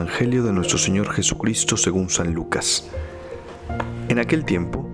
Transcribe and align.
del 0.00 0.08
Evangelio 0.08 0.42
de 0.44 0.52
nuestro 0.52 0.78
Señor 0.78 1.12
Jesucristo 1.12 1.76
según 1.76 2.08
San 2.08 2.32
Lucas. 2.32 2.88
En 4.08 4.18
aquel 4.18 4.46
tiempo, 4.46 4.88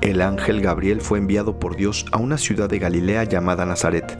el 0.00 0.22
ángel 0.22 0.60
Gabriel 0.60 1.00
fue 1.00 1.18
enviado 1.18 1.58
por 1.58 1.74
Dios 1.74 2.06
a 2.12 2.18
una 2.18 2.38
ciudad 2.38 2.70
de 2.70 2.78
Galilea 2.78 3.24
llamada 3.24 3.66
Nazaret, 3.66 4.16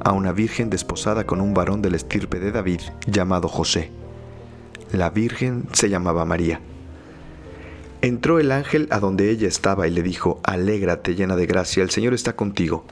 a 0.00 0.12
una 0.12 0.32
virgen 0.32 0.68
desposada 0.68 1.24
con 1.24 1.40
un 1.40 1.54
varón 1.54 1.80
de 1.80 1.90
la 1.90 1.96
estirpe 1.96 2.38
de 2.38 2.52
David 2.52 2.80
llamado 3.06 3.48
José. 3.48 3.90
La 4.92 5.08
virgen 5.08 5.68
se 5.72 5.88
llamaba 5.88 6.26
María. 6.26 6.60
Entró 8.02 8.38
el 8.40 8.52
ángel 8.52 8.88
a 8.90 9.00
donde 9.00 9.30
ella 9.30 9.48
estaba 9.48 9.88
y 9.88 9.90
le 9.90 10.02
dijo, 10.02 10.40
Alégrate 10.44 11.14
llena 11.14 11.34
de 11.34 11.46
gracia, 11.46 11.82
el 11.82 11.90
Señor 11.90 12.12
está 12.12 12.36
contigo. 12.36 12.84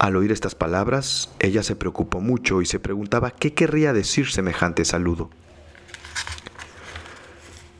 Al 0.00 0.16
oír 0.16 0.32
estas 0.32 0.56
palabras, 0.56 1.30
ella 1.38 1.62
se 1.62 1.76
preocupó 1.76 2.20
mucho 2.20 2.62
y 2.62 2.66
se 2.66 2.80
preguntaba 2.80 3.30
qué 3.30 3.54
querría 3.54 3.92
decir 3.92 4.28
semejante 4.28 4.84
saludo. 4.84 5.30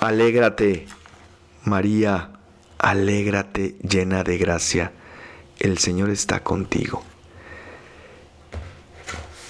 Alégrate, 0.00 0.86
María, 1.64 2.30
alégrate 2.78 3.76
llena 3.82 4.22
de 4.22 4.38
gracia, 4.38 4.92
el 5.58 5.78
Señor 5.78 6.10
está 6.10 6.40
contigo. 6.40 7.02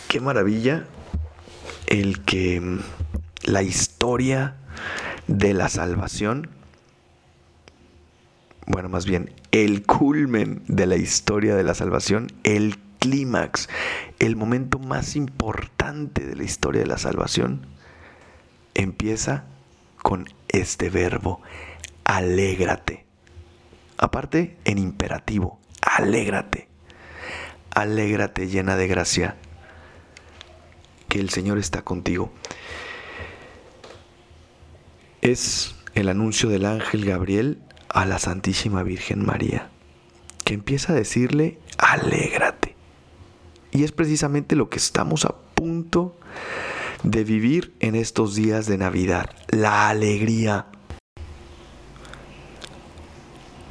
Qué 0.08 0.20
maravilla 0.20 0.86
el 1.86 2.22
que 2.24 2.61
mm, 2.61 2.80
la 3.44 3.62
historia 3.62 4.56
de 5.27 5.52
la 5.52 5.68
salvación 5.68 6.48
bueno, 8.67 8.89
más 8.89 9.07
bien, 9.07 9.33
el 9.52 9.84
culmen 9.86 10.63
de 10.67 10.86
la 10.86 10.96
historia 10.96 11.55
de 11.55 11.63
la 11.63 11.74
salvación, 11.74 12.27
el 12.42 12.77
clímax, 12.98 13.68
el 14.18 14.34
momento 14.34 14.80
más 14.80 15.14
importante 15.14 16.27
de 16.27 16.34
la 16.34 16.42
historia 16.42 16.80
de 16.80 16.89
la 16.89 16.98
salvación, 16.98 17.64
empieza 18.74 19.45
con 20.06 20.33
este 20.46 20.89
verbo, 20.89 21.42
alégrate. 22.05 23.05
Aparte, 23.98 24.56
en 24.64 24.78
imperativo, 24.78 25.58
alégrate. 25.83 26.68
Alégrate 27.74 28.46
llena 28.46 28.77
de 28.77 28.86
gracia, 28.86 29.34
que 31.08 31.18
el 31.18 31.30
Señor 31.30 31.58
está 31.58 31.83
contigo. 31.83 32.33
Es 35.22 35.74
el 35.96 36.08
anuncio 36.08 36.50
del 36.50 36.66
ángel 36.66 37.05
Gabriel 37.05 37.58
a 37.89 38.05
la 38.05 38.20
Santísima 38.20 38.84
Virgen 38.84 39.27
María, 39.27 39.70
que 40.45 40.55
empieza 40.55 40.92
a 40.92 40.96
decirle, 40.96 41.58
alégrate. 41.78 42.77
Y 43.72 43.83
es 43.83 43.90
precisamente 43.90 44.55
lo 44.55 44.70
que 44.70 44.78
estamos 44.78 45.24
a 45.24 45.34
punto 45.56 46.16
de 46.20 46.27
vivir 47.11 47.74
en 47.80 47.94
estos 47.94 48.34
días 48.34 48.67
de 48.67 48.78
Navidad, 48.78 49.30
la 49.48 49.89
alegría. 49.89 50.67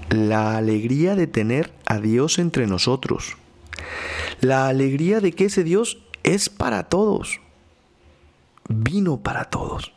La 0.09 0.57
alegría 0.57 1.15
de 1.15 1.27
tener 1.27 1.73
a 1.85 1.99
Dios 1.99 2.39
entre 2.39 2.67
nosotros. 2.67 3.37
La 4.41 4.67
alegría 4.67 5.19
de 5.19 5.31
que 5.31 5.45
ese 5.45 5.63
Dios 5.63 6.03
es 6.23 6.49
para 6.49 6.83
todos. 6.83 7.41
Vino 8.69 9.21
para 9.21 9.45
todos. 9.45 9.93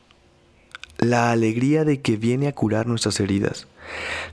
La 0.98 1.30
alegría 1.30 1.84
de 1.84 2.00
que 2.00 2.16
viene 2.16 2.48
a 2.48 2.54
curar 2.54 2.86
nuestras 2.86 3.20
heridas 3.20 3.68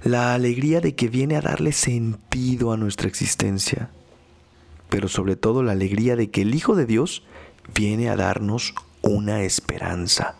la 0.03 0.33
alegría 0.33 0.81
de 0.81 0.95
que 0.95 1.07
viene 1.07 1.35
a 1.35 1.41
darle 1.41 1.71
sentido 1.71 2.71
a 2.71 2.77
nuestra 2.77 3.07
existencia, 3.07 3.89
pero 4.89 5.07
sobre 5.07 5.35
todo 5.35 5.63
la 5.63 5.71
alegría 5.71 6.15
de 6.15 6.29
que 6.29 6.41
el 6.41 6.55
Hijo 6.55 6.75
de 6.75 6.85
Dios 6.85 7.23
viene 7.73 8.09
a 8.09 8.15
darnos 8.15 8.75
una 9.05 9.43
esperanza, 9.43 10.35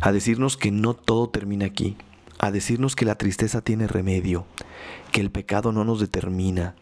a 0.00 0.12
decirnos 0.12 0.56
que 0.56 0.70
no 0.70 0.94
todo 0.94 1.30
termina 1.30 1.66
aquí, 1.66 1.96
a 2.38 2.50
decirnos 2.50 2.96
que 2.96 3.04
la 3.04 3.14
tristeza 3.14 3.62
tiene 3.62 3.86
remedio, 3.86 4.46
que 5.12 5.20
el 5.20 5.30
pecado 5.30 5.72
no 5.72 5.84
nos 5.84 6.00
determina, 6.00 6.74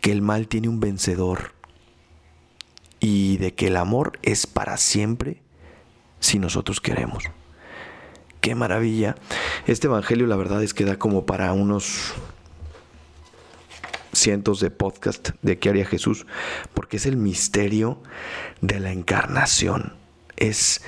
que 0.00 0.12
el 0.12 0.20
mal 0.20 0.48
tiene 0.48 0.68
un 0.68 0.80
vencedor. 0.80 1.54
Y 2.98 3.38
de 3.38 3.54
que 3.54 3.66
el 3.66 3.76
amor 3.76 4.18
es 4.22 4.46
para 4.46 4.76
siempre 4.76 5.42
si 6.20 6.38
nosotros 6.38 6.80
queremos. 6.80 7.24
Qué 8.40 8.54
maravilla. 8.54 9.16
Este 9.66 9.88
Evangelio 9.88 10.28
la 10.28 10.36
verdad 10.36 10.62
es 10.62 10.72
que 10.72 10.84
da 10.84 10.98
como 10.98 11.26
para 11.26 11.52
unos 11.52 12.14
cientos 14.12 14.60
de 14.60 14.70
podcasts 14.70 15.34
de 15.42 15.58
qué 15.58 15.70
haría 15.70 15.84
Jesús, 15.84 16.26
porque 16.74 16.98
es 16.98 17.06
el 17.06 17.16
misterio 17.16 18.00
de 18.60 18.78
la 18.78 18.92
encarnación. 18.92 20.01
Es 20.42 20.82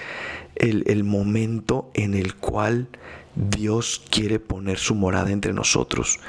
el, 0.57 0.85
el 0.87 1.05
momento 1.05 1.91
en 1.95 2.15
el 2.15 2.35
cual 2.35 2.89
Dios 3.35 4.03
quiere 4.11 4.39
poner 4.39 4.79
su 4.79 4.95
morada 4.95 5.31
entre 5.31 5.53
nosotros, 5.53 6.21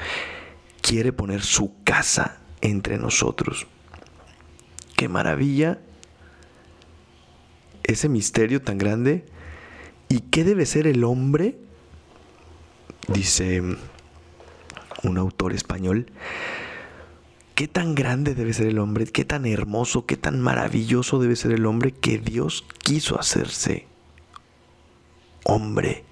quiere 0.80 1.12
poner 1.12 1.42
su 1.42 1.74
casa 1.84 2.38
entre 2.60 2.98
nosotros. 2.98 3.66
Qué 4.96 5.08
maravilla 5.08 5.78
ese 7.84 8.08
misterio 8.08 8.62
tan 8.62 8.78
grande 8.78 9.24
¿Y 10.08 10.20
qué 10.20 10.44
debe 10.44 10.66
ser 10.66 10.86
el 10.86 11.04
hombre? 11.04 11.56
Dice 13.08 13.62
un 15.02 15.18
autor 15.18 15.52
español. 15.52 16.06
¿Qué 17.56 17.68
tan 17.68 17.94
grande 17.94 18.34
debe 18.34 18.52
ser 18.52 18.66
el 18.66 18.78
hombre? 18.78 19.06
¿Qué 19.06 19.24
tan 19.24 19.46
hermoso, 19.46 20.04
qué 20.04 20.18
tan 20.18 20.42
maravilloso 20.42 21.18
debe 21.18 21.36
ser 21.36 21.52
el 21.52 21.64
hombre 21.64 21.90
que 21.90 22.18
Dios 22.18 22.66
quiso 22.82 23.18
hacerse 23.18 23.86
hombre? 25.42 26.04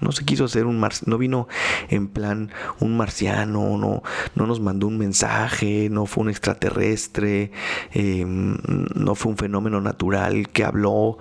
No 0.00 0.10
se 0.10 0.24
quiso 0.24 0.46
hacer 0.46 0.66
un 0.66 0.84
no 1.06 1.16
vino 1.16 1.46
en 1.90 2.08
plan 2.08 2.50
un 2.80 2.96
marciano, 2.96 3.78
no, 3.78 4.02
no 4.34 4.46
nos 4.48 4.58
mandó 4.58 4.88
un 4.88 4.98
mensaje, 4.98 5.88
no 5.92 6.06
fue 6.06 6.24
un 6.24 6.30
extraterrestre, 6.30 7.52
em, 7.92 8.58
no 8.96 9.14
fue 9.14 9.30
un 9.30 9.38
fenómeno 9.38 9.80
natural 9.80 10.48
que 10.48 10.64
habló 10.64 11.18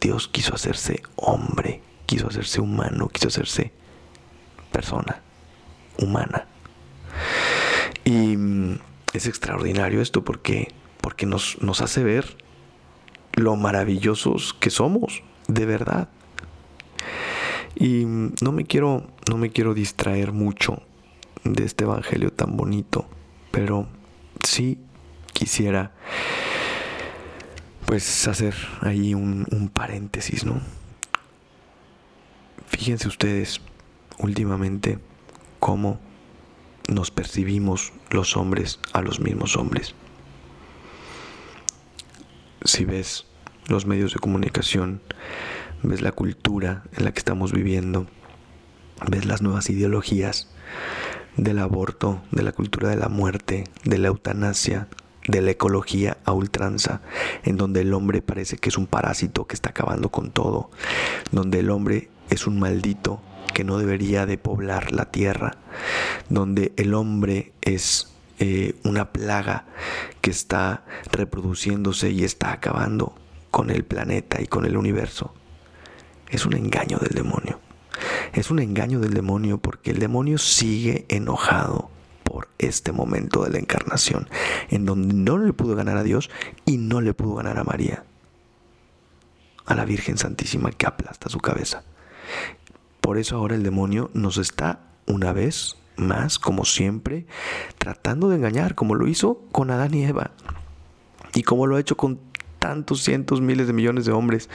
Dios 0.00 0.26
quiso 0.26 0.52
hacerse 0.52 1.00
hombre, 1.14 1.80
quiso 2.06 2.26
hacerse 2.26 2.60
humano, 2.60 3.08
quiso 3.08 3.28
hacerse 3.28 3.70
persona 4.72 5.22
humana. 5.96 6.48
Y 8.04 8.36
mm, 8.36 8.78
es 9.12 9.26
extraordinario 9.26 10.00
esto 10.00 10.24
porque, 10.24 10.68
porque 11.00 11.26
nos, 11.26 11.60
nos 11.60 11.80
hace 11.80 12.02
ver 12.02 12.36
lo 13.34 13.56
maravillosos 13.56 14.54
que 14.54 14.70
somos, 14.70 15.22
de 15.48 15.66
verdad. 15.66 16.08
Y 17.74 18.04
mm, 18.04 18.34
no 18.42 18.52
me 18.52 18.64
quiero, 18.64 19.06
no 19.28 19.38
me 19.38 19.50
quiero 19.50 19.74
distraer 19.74 20.32
mucho 20.32 20.82
de 21.44 21.64
este 21.64 21.84
evangelio 21.84 22.32
tan 22.32 22.56
bonito, 22.56 23.06
pero 23.50 23.88
sí 24.44 24.78
quisiera 25.32 25.92
pues 27.86 28.26
hacer 28.26 28.54
ahí 28.80 29.12
un, 29.14 29.70
paréntesis, 29.72 30.44
¿no? 30.44 30.60
Fíjense 32.68 33.08
ustedes 33.08 33.60
últimamente 34.18 34.98
cómo 35.58 36.00
nos 36.88 37.10
percibimos 37.10 37.92
los 38.10 38.36
hombres 38.36 38.80
a 38.92 39.02
los 39.02 39.20
mismos 39.20 39.56
hombres. 39.56 39.94
Si 42.64 42.84
ves 42.84 43.26
los 43.66 43.86
medios 43.86 44.12
de 44.12 44.20
comunicación, 44.20 45.00
ves 45.82 46.02
la 46.02 46.12
cultura 46.12 46.84
en 46.96 47.04
la 47.04 47.12
que 47.12 47.18
estamos 47.18 47.52
viviendo, 47.52 48.06
ves 49.08 49.24
las 49.24 49.42
nuevas 49.42 49.68
ideologías 49.70 50.48
del 51.36 51.58
aborto, 51.58 52.22
de 52.30 52.42
la 52.42 52.52
cultura 52.52 52.88
de 52.88 52.96
la 52.96 53.08
muerte, 53.08 53.64
de 53.84 53.98
la 53.98 54.08
eutanasia, 54.08 54.88
de 55.26 55.40
la 55.40 55.52
ecología 55.52 56.18
a 56.24 56.32
ultranza, 56.32 57.00
en 57.44 57.56
donde 57.56 57.82
el 57.82 57.94
hombre 57.94 58.22
parece 58.22 58.58
que 58.58 58.68
es 58.68 58.76
un 58.76 58.86
parásito 58.86 59.46
que 59.46 59.54
está 59.54 59.70
acabando 59.70 60.10
con 60.10 60.30
todo, 60.30 60.70
donde 61.30 61.60
el 61.60 61.70
hombre 61.70 62.10
es 62.30 62.46
un 62.46 62.58
maldito 62.58 63.20
que 63.52 63.64
no 63.64 63.78
debería 63.78 64.26
de 64.26 64.38
poblar 64.38 64.92
la 64.92 65.10
tierra, 65.10 65.58
donde 66.28 66.72
el 66.76 66.94
hombre 66.94 67.52
es 67.60 68.12
eh, 68.38 68.74
una 68.84 69.12
plaga 69.12 69.66
que 70.20 70.30
está 70.30 70.84
reproduciéndose 71.10 72.10
y 72.10 72.24
está 72.24 72.52
acabando 72.52 73.14
con 73.50 73.70
el 73.70 73.84
planeta 73.84 74.40
y 74.40 74.46
con 74.46 74.64
el 74.64 74.76
universo. 74.76 75.34
Es 76.28 76.46
un 76.46 76.54
engaño 76.54 76.98
del 76.98 77.14
demonio. 77.14 77.60
Es 78.32 78.50
un 78.50 78.58
engaño 78.58 78.98
del 78.98 79.14
demonio 79.14 79.58
porque 79.58 79.90
el 79.90 79.98
demonio 79.98 80.38
sigue 80.38 81.04
enojado 81.08 81.90
por 82.24 82.48
este 82.58 82.92
momento 82.92 83.44
de 83.44 83.50
la 83.50 83.58
encarnación, 83.58 84.28
en 84.70 84.86
donde 84.86 85.14
no 85.14 85.38
le 85.38 85.52
pudo 85.52 85.76
ganar 85.76 85.98
a 85.98 86.02
Dios 86.02 86.30
y 86.64 86.78
no 86.78 87.00
le 87.00 87.12
pudo 87.12 87.34
ganar 87.34 87.58
a 87.58 87.64
María, 87.64 88.04
a 89.66 89.74
la 89.74 89.84
Virgen 89.84 90.16
Santísima 90.16 90.72
que 90.72 90.86
aplasta 90.86 91.28
su 91.28 91.38
cabeza. 91.38 91.84
Por 93.02 93.18
eso 93.18 93.36
ahora 93.36 93.56
el 93.56 93.62
demonio 93.62 94.10
nos 94.14 94.38
está 94.38 94.80
una 95.06 95.34
vez 95.34 95.76
más, 95.96 96.38
como 96.38 96.64
siempre, 96.64 97.26
tratando 97.76 98.30
de 98.30 98.36
engañar, 98.36 98.74
como 98.74 98.94
lo 98.94 99.06
hizo 99.06 99.42
con 99.52 99.70
Adán 99.70 99.92
y 99.92 100.04
Eva, 100.04 100.30
y 101.34 101.42
como 101.42 101.66
lo 101.66 101.76
ha 101.76 101.80
hecho 101.80 101.96
con 101.98 102.20
tantos 102.58 103.02
cientos, 103.02 103.40
miles 103.40 103.66
de 103.66 103.72
millones 103.72 104.06
de 104.06 104.12
hombres, 104.12 104.48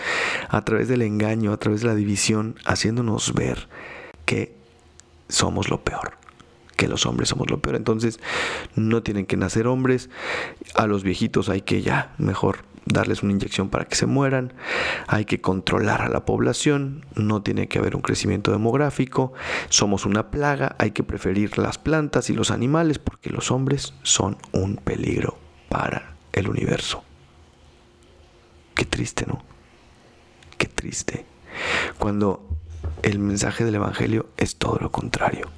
a 0.50 0.64
través 0.64 0.88
del 0.88 1.02
engaño, 1.02 1.52
a 1.52 1.58
través 1.58 1.82
de 1.82 1.88
la 1.88 1.96
división, 1.96 2.56
haciéndonos 2.66 3.34
ver 3.34 3.68
que 4.26 4.56
somos 5.28 5.70
lo 5.70 5.84
peor 5.84 6.18
que 6.78 6.88
los 6.88 7.06
hombres 7.06 7.30
somos 7.30 7.50
lo 7.50 7.60
peor. 7.60 7.76
Entonces, 7.76 8.20
no 8.76 9.04
tienen 9.04 9.26
que 9.26 9.36
nacer 9.36 9.68
hombres. 9.68 10.10
A 10.76 10.88
los 10.88 11.04
viejitos 11.04 11.50
hay 11.50 11.62
que 11.62 11.82
ya 11.82 12.14
mejor 12.20 12.60
darles 12.88 13.24
una 13.24 13.34
inyección 13.34 13.70
para 13.70 13.86
que 13.86 13.96
se 13.96 14.06
mueran. 14.06 14.54
Hay 15.08 15.26
que 15.26 15.42
controlar 15.42 16.02
a 16.02 16.10
la 16.10 16.26
población. 16.26 17.06
No 17.16 17.42
tiene 17.42 17.68
que 17.68 17.80
haber 17.80 17.96
un 17.96 18.02
crecimiento 18.02 18.52
demográfico. 18.52 19.34
Somos 19.70 20.06
una 20.06 20.32
plaga. 20.32 20.76
Hay 20.80 20.92
que 20.92 21.04
preferir 21.04 21.58
las 21.58 21.78
plantas 21.78 22.30
y 22.30 22.34
los 22.34 22.52
animales 22.52 23.00
porque 23.00 23.30
los 23.30 23.52
hombres 23.52 23.94
son 24.04 24.38
un 24.52 24.78
peligro 24.78 25.38
para 25.70 26.16
el 26.34 26.50
universo. 26.50 27.04
Qué 28.76 28.86
triste, 28.86 29.26
¿no? 29.28 29.44
Qué 30.58 30.68
triste. 30.68 31.26
Cuando 31.98 32.48
el 33.04 33.20
mensaje 33.20 33.66
del 33.66 33.76
Evangelio 33.76 34.28
es 34.38 34.56
todo 34.58 34.78
lo 34.80 34.92
contrario 34.92 35.50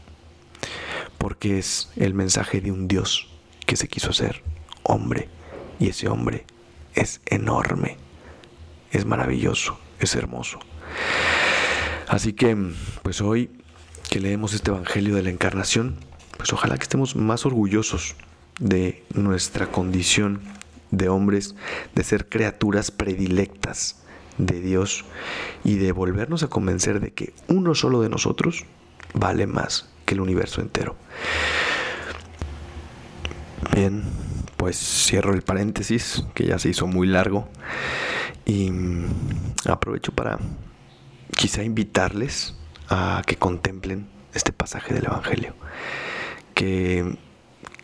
porque 1.20 1.60
es 1.60 1.92
el 1.98 2.16
mensaje 2.16 2.62
de 2.62 2.72
un 2.72 2.88
Dios 2.88 3.30
que 3.68 3.76
se 3.76 3.88
quiso 3.88 4.10
hacer 4.10 4.42
hombre 4.84 5.30
y 5.80 5.90
ese 5.90 6.08
hombre 6.08 6.46
es 6.96 7.22
enorme, 7.26 7.98
es 8.92 9.06
maravilloso, 9.06 9.80
es 10.00 10.16
hermoso. 10.16 10.60
Así 12.08 12.34
que, 12.34 12.58
pues 13.04 13.22
hoy 13.22 13.52
que 14.10 14.20
leemos 14.20 14.54
este 14.54 14.72
Evangelio 14.72 15.16
de 15.16 15.24
la 15.24 15.30
Encarnación, 15.30 15.98
pues 16.38 16.52
ojalá 16.54 16.78
que 16.78 16.84
estemos 16.84 17.16
más 17.16 17.46
orgullosos 17.46 18.16
de 18.60 19.04
nuestra 19.14 19.68
condición 19.68 20.42
de 20.92 21.10
hombres, 21.10 21.56
de 21.94 22.04
ser 22.04 22.28
criaturas 22.28 22.90
predilectas 22.90 24.02
de 24.38 24.60
Dios 24.60 25.06
y 25.64 25.76
de 25.76 25.92
volvernos 25.92 26.44
a 26.44 26.48
convencer 26.48 27.00
de 27.00 27.14
que 27.14 27.34
uno 27.48 27.76
solo 27.76 28.02
de 28.02 28.10
nosotros 28.10 28.66
vale 29.14 29.46
más 29.46 29.90
el 30.14 30.22
universo 30.22 30.62
entero. 30.62 30.96
Bien, 33.76 34.04
pues 34.60 34.76
cierro 34.78 35.34
el 35.34 35.42
paréntesis, 35.42 36.26
que 36.34 36.46
ya 36.46 36.60
se 36.60 36.68
hizo 36.68 36.86
muy 36.86 37.08
largo, 37.08 37.48
y 38.46 38.70
aprovecho 39.66 40.12
para 40.12 40.38
quizá 41.34 41.64
invitarles 41.64 42.56
a 42.90 43.22
que 43.26 43.38
contemplen 43.38 44.10
este 44.34 44.52
pasaje 44.52 44.94
del 44.94 45.06
Evangelio, 45.06 45.56
que 46.56 47.18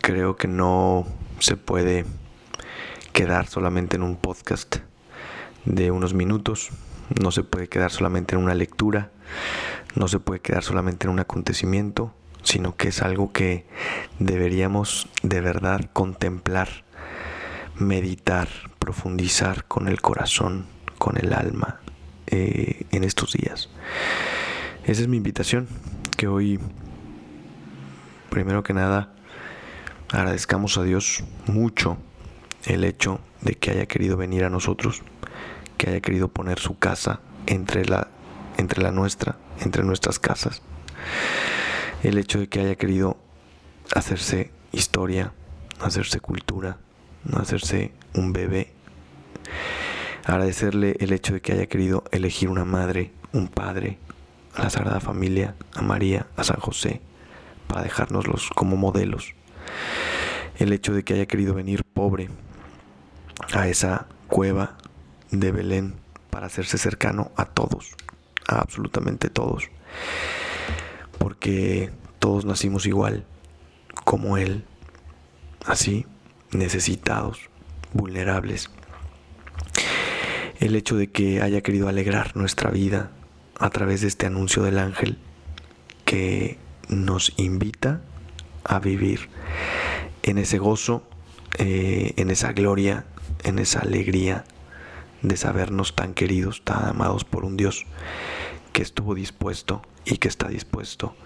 creo 0.02 0.36
que 0.36 0.48
no 0.48 1.06
se 1.38 1.56
puede 1.56 2.04
quedar 3.14 3.46
solamente 3.46 3.96
en 3.96 4.02
un 4.02 4.16
podcast 4.16 4.76
de 5.64 5.90
unos 5.90 6.12
minutos, 6.12 6.68
no 7.18 7.30
se 7.30 7.42
puede 7.42 7.68
quedar 7.68 7.90
solamente 7.90 8.34
en 8.34 8.42
una 8.42 8.54
lectura, 8.54 9.12
no 9.94 10.08
se 10.08 10.18
puede 10.18 10.40
quedar 10.40 10.62
solamente 10.62 11.06
en 11.06 11.14
un 11.14 11.20
acontecimiento, 11.20 12.12
sino 12.46 12.76
que 12.76 12.88
es 12.88 13.02
algo 13.02 13.32
que 13.32 13.66
deberíamos 14.18 15.08
de 15.22 15.40
verdad 15.40 15.90
contemplar, 15.92 16.68
meditar, 17.74 18.48
profundizar 18.78 19.64
con 19.64 19.88
el 19.88 20.00
corazón, 20.00 20.66
con 20.98 21.18
el 21.18 21.32
alma 21.32 21.80
eh, 22.28 22.86
en 22.92 23.04
estos 23.04 23.32
días. 23.32 23.68
Esa 24.84 25.02
es 25.02 25.08
mi 25.08 25.16
invitación, 25.16 25.66
que 26.16 26.28
hoy, 26.28 26.60
primero 28.30 28.62
que 28.62 28.72
nada, 28.72 29.12
agradezcamos 30.12 30.78
a 30.78 30.84
Dios 30.84 31.24
mucho 31.46 31.98
el 32.64 32.84
hecho 32.84 33.20
de 33.40 33.54
que 33.56 33.72
haya 33.72 33.86
querido 33.86 34.16
venir 34.16 34.44
a 34.44 34.50
nosotros, 34.50 35.02
que 35.76 35.90
haya 35.90 36.00
querido 36.00 36.28
poner 36.28 36.60
su 36.60 36.78
casa 36.78 37.20
entre 37.46 37.84
la 37.84 38.08
entre 38.56 38.82
la 38.82 38.90
nuestra, 38.90 39.36
entre 39.60 39.82
nuestras 39.82 40.18
casas. 40.18 40.62
El 42.06 42.18
hecho 42.18 42.38
de 42.38 42.48
que 42.48 42.60
haya 42.60 42.76
querido 42.76 43.16
hacerse 43.92 44.52
historia, 44.70 45.32
hacerse 45.80 46.20
cultura, 46.20 46.78
hacerse 47.36 47.90
un 48.14 48.32
bebé. 48.32 48.72
Agradecerle 50.24 50.94
el 51.00 51.12
hecho 51.12 51.34
de 51.34 51.40
que 51.40 51.54
haya 51.54 51.66
querido 51.66 52.04
elegir 52.12 52.48
una 52.48 52.64
madre, 52.64 53.10
un 53.32 53.48
padre, 53.48 53.98
a 54.54 54.62
la 54.62 54.70
Sagrada 54.70 55.00
Familia, 55.00 55.56
a 55.74 55.82
María, 55.82 56.28
a 56.36 56.44
San 56.44 56.60
José, 56.60 57.00
para 57.66 57.82
dejárnoslos 57.82 58.50
como 58.54 58.76
modelos. 58.76 59.34
El 60.60 60.72
hecho 60.72 60.94
de 60.94 61.02
que 61.02 61.14
haya 61.14 61.26
querido 61.26 61.54
venir 61.54 61.82
pobre 61.82 62.28
a 63.52 63.66
esa 63.66 64.06
cueva 64.28 64.78
de 65.32 65.50
Belén 65.50 65.96
para 66.30 66.46
hacerse 66.46 66.78
cercano 66.78 67.32
a 67.34 67.46
todos, 67.46 67.96
a 68.46 68.60
absolutamente 68.60 69.28
todos. 69.28 69.68
Porque 71.18 71.90
todos 72.18 72.44
nacimos 72.44 72.86
igual, 72.86 73.24
como 74.04 74.36
Él, 74.36 74.64
así, 75.64 76.06
necesitados, 76.52 77.50
vulnerables. 77.92 78.70
El 80.58 80.74
hecho 80.74 80.96
de 80.96 81.08
que 81.08 81.42
haya 81.42 81.60
querido 81.60 81.88
alegrar 81.88 82.36
nuestra 82.36 82.70
vida 82.70 83.10
a 83.58 83.70
través 83.70 84.00
de 84.00 84.08
este 84.08 84.26
anuncio 84.26 84.62
del 84.62 84.78
ángel 84.78 85.18
que 86.04 86.58
nos 86.88 87.32
invita 87.36 88.00
a 88.64 88.78
vivir 88.78 89.28
en 90.22 90.38
ese 90.38 90.58
gozo, 90.58 91.02
eh, 91.58 92.12
en 92.16 92.30
esa 92.30 92.52
gloria, 92.52 93.04
en 93.44 93.58
esa 93.58 93.80
alegría 93.80 94.44
de 95.22 95.36
sabernos 95.36 95.94
tan 95.94 96.14
queridos, 96.14 96.62
tan 96.64 96.88
amados 96.88 97.24
por 97.24 97.44
un 97.44 97.56
Dios 97.56 97.86
que 98.76 98.82
estuvo 98.82 99.14
dispuesto 99.14 99.80
y 100.04 100.18
que 100.18 100.28
está 100.28 100.48
dispuesto 100.48 101.16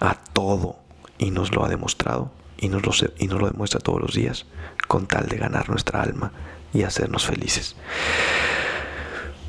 a 0.00 0.14
todo 0.14 0.78
y 1.18 1.30
nos 1.30 1.54
lo 1.54 1.62
ha 1.62 1.68
demostrado 1.68 2.32
y 2.56 2.70
nos 2.70 2.86
lo, 2.86 2.92
y 3.18 3.26
nos 3.26 3.38
lo 3.38 3.50
demuestra 3.50 3.80
todos 3.80 4.00
los 4.00 4.14
días 4.14 4.46
con 4.88 5.06
tal 5.06 5.28
de 5.28 5.36
ganar 5.36 5.68
nuestra 5.68 6.00
alma 6.00 6.32
y 6.72 6.84
hacernos 6.84 7.26
felices. 7.26 7.76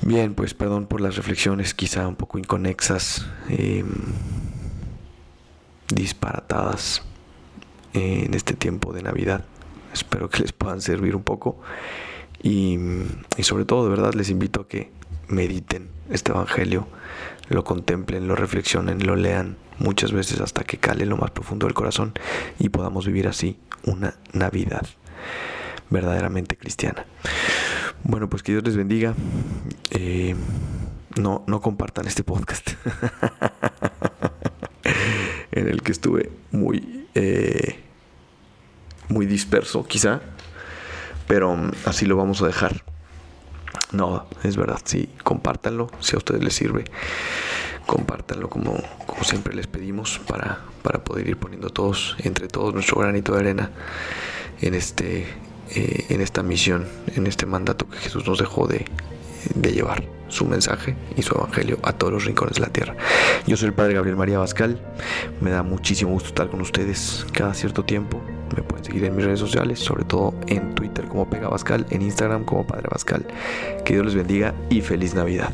Bien, 0.01 0.33
pues 0.33 0.53
perdón 0.53 0.87
por 0.87 0.99
las 0.99 1.15
reflexiones 1.15 1.73
quizá 1.73 2.05
un 2.05 2.17
poco 2.17 2.37
inconexas, 2.37 3.25
em, 3.47 3.87
disparatadas 5.87 7.01
en 7.93 8.33
este 8.33 8.55
tiempo 8.55 8.91
de 8.91 9.03
Navidad. 9.03 9.45
Espero 9.93 10.29
que 10.29 10.39
les 10.39 10.51
puedan 10.51 10.81
servir 10.81 11.15
un 11.15 11.23
poco 11.23 11.61
y, 12.43 12.77
sobre 13.41 13.65
todo 13.65 13.83
de 13.83 13.89
verdad 13.89 14.13
les 14.13 14.29
invito 14.29 14.61
a 14.61 14.67
que 14.67 14.91
mediten 15.27 15.89
este 16.09 16.31
Evangelio, 16.31 16.87
lo 17.49 17.63
contemplen, 17.63 18.27
lo 18.27 18.35
reflexionen, 18.35 19.05
lo 19.05 19.15
lean 19.15 19.57
muchas 19.77 20.11
veces 20.11 20.41
hasta 20.41 20.63
que 20.63 20.77
cale 20.77 21.05
lo 21.05 21.17
más 21.17 21.31
profundo 21.31 21.67
del 21.67 21.73
corazón 21.73 22.13
y 22.59 22.69
podamos 22.69 23.05
vivir 23.05 23.27
así 23.27 23.57
una 23.85 24.15
Navidad 24.33 24.85
verdaderamente 25.89 26.57
cristiana. 26.57 27.05
Bueno, 28.03 28.29
pues 28.29 28.43
que 28.43 28.53
Dios 28.53 28.63
les 28.63 28.75
bendiga. 28.75 29.13
Eh, 29.91 30.35
no, 31.17 31.43
no 31.47 31.61
compartan 31.61 32.07
este 32.07 32.23
podcast 32.23 32.71
en 35.51 35.67
el 35.67 35.81
que 35.81 35.91
estuve 35.91 36.31
muy, 36.51 37.07
eh, 37.15 37.79
muy 39.09 39.25
disperso 39.25 39.85
quizá, 39.85 40.21
pero 41.31 41.57
así 41.85 42.05
lo 42.05 42.17
vamos 42.17 42.41
a 42.41 42.47
dejar. 42.47 42.83
No, 43.93 44.25
es 44.43 44.57
verdad, 44.57 44.81
sí, 44.83 45.07
compártanlo, 45.23 45.89
si 46.01 46.15
a 46.15 46.17
ustedes 46.17 46.43
les 46.43 46.53
sirve, 46.53 46.83
compártanlo 47.85 48.49
como, 48.49 48.73
como 49.05 49.23
siempre 49.23 49.55
les 49.55 49.65
pedimos 49.65 50.19
para, 50.27 50.59
para 50.83 51.05
poder 51.05 51.29
ir 51.29 51.37
poniendo 51.37 51.69
todos, 51.69 52.17
entre 52.19 52.49
todos, 52.49 52.73
nuestro 52.73 52.99
granito 52.99 53.31
de 53.31 53.39
arena 53.39 53.71
en, 54.59 54.73
este, 54.73 55.25
eh, 55.73 56.05
en 56.09 56.19
esta 56.19 56.43
misión, 56.43 56.85
en 57.15 57.25
este 57.25 57.45
mandato 57.45 57.87
que 57.87 57.99
Jesús 57.99 58.27
nos 58.27 58.37
dejó 58.37 58.67
de, 58.67 58.83
de 59.55 59.71
llevar 59.71 60.03
su 60.27 60.45
mensaje 60.45 60.97
y 61.15 61.21
su 61.21 61.33
evangelio 61.33 61.79
a 61.83 61.93
todos 61.93 62.11
los 62.11 62.25
rincones 62.25 62.55
de 62.55 62.59
la 62.59 62.73
tierra. 62.73 62.97
Yo 63.47 63.55
soy 63.55 63.67
el 63.67 63.73
Padre 63.73 63.93
Gabriel 63.93 64.17
María 64.17 64.39
Bascal, 64.39 64.81
me 65.39 65.51
da 65.51 65.63
muchísimo 65.63 66.11
gusto 66.11 66.27
estar 66.27 66.49
con 66.49 66.59
ustedes 66.59 67.25
cada 67.31 67.53
cierto 67.53 67.85
tiempo. 67.85 68.21
Me 68.55 68.63
pueden 68.63 68.83
seguir 68.83 69.05
en 69.05 69.15
mis 69.15 69.25
redes 69.25 69.39
sociales, 69.39 69.79
sobre 69.79 70.03
todo 70.03 70.33
en 70.47 70.75
Twitter 70.75 71.07
como 71.07 71.29
Pega 71.29 71.49
Bascal, 71.49 71.85
en 71.89 72.01
Instagram 72.01 72.43
como 72.43 72.65
Padre 72.65 72.87
Bascal. 72.91 73.25
Que 73.85 73.93
Dios 73.93 74.05
les 74.05 74.15
bendiga 74.15 74.53
y 74.69 74.81
feliz 74.81 75.13
Navidad. 75.13 75.53